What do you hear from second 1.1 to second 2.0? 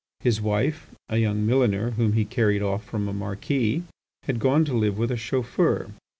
young milliner